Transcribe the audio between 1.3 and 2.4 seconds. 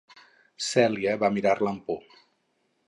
mirar-la amb por.